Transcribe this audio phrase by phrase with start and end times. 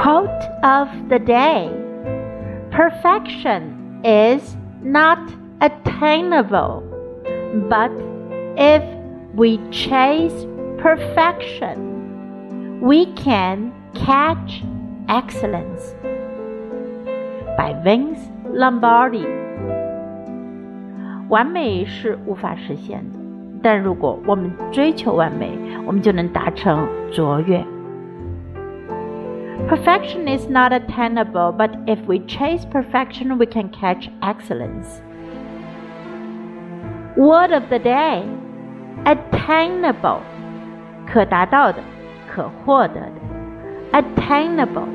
[0.00, 0.28] Quote
[0.62, 1.70] of the day
[2.70, 5.18] Perfection is not
[5.60, 6.82] attainable,
[7.68, 7.90] but
[8.56, 8.82] if
[9.34, 10.46] we chase
[10.78, 14.62] perfection, we can catch
[15.08, 15.94] excellence.
[17.56, 18.20] By Vince
[18.52, 19.26] Lombardi。
[21.28, 23.18] 完美是无法实现的，
[23.62, 25.50] 但如果我们追求完美，
[25.86, 27.64] 我们就能达成卓越。
[29.68, 35.00] Perfection is not attainable, but if we chase perfection, we can catch excellence.
[37.16, 38.24] Word of the day
[39.04, 40.20] attainable
[41.06, 41.80] 可达到的，
[42.28, 43.20] 可获得的。
[43.92, 44.88] attainable